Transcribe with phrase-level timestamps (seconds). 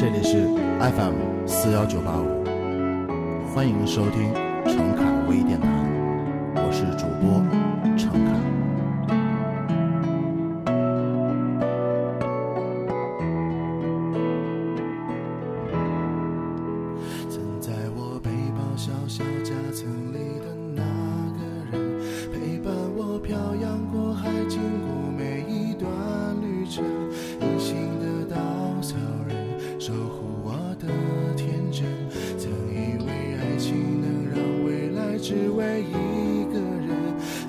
[0.00, 0.46] 这里是
[0.80, 2.42] FM 四幺九八五，
[3.54, 4.32] 欢迎收听
[4.64, 5.68] 陈侃微电台，
[6.54, 7.42] 我是主播
[35.30, 36.90] 只为一个人，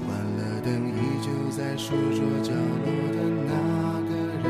[0.05, 3.17] 关了灯依旧在书桌角落的
[3.48, 3.49] 那
[4.05, 4.12] 个
[4.44, 4.45] 人，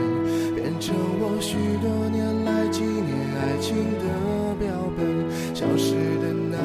[0.53, 3.07] 变成我许多年来纪念
[3.39, 4.05] 爱情的
[4.59, 4.67] 标
[4.97, 4.99] 本。
[5.55, 6.57] 消失的那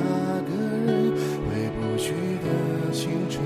[0.42, 0.50] 个
[0.84, 1.14] 人，
[1.46, 2.10] 回不去
[2.42, 3.40] 的青春，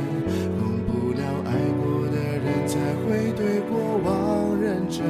[0.59, 5.05] 忘不了爱过的人，才会对过往认真。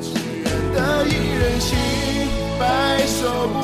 [0.00, 1.76] 只愿得一人心，
[2.58, 3.63] 白首不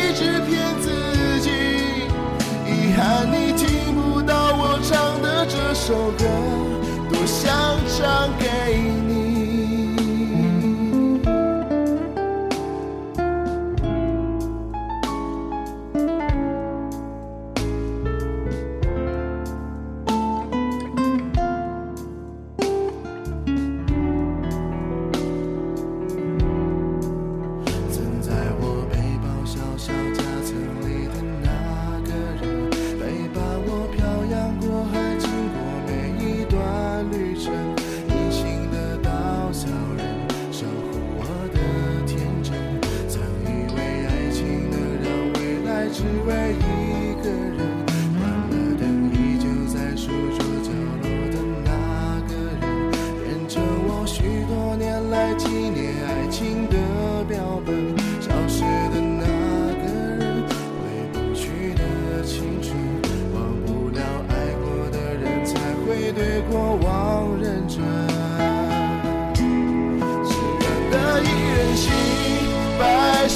[6.17, 6.25] 歌，
[7.11, 8.45] 多想唱给
[9.07, 9.10] 你。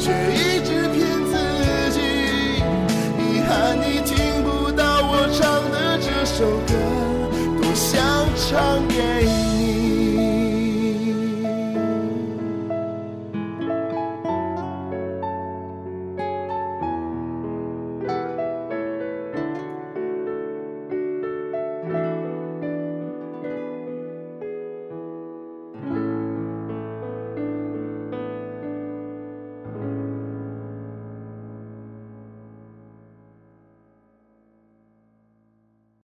[0.00, 1.36] 却一直骗自
[1.92, 2.00] 己。
[3.18, 6.79] 遗憾你听不到我唱的这首歌，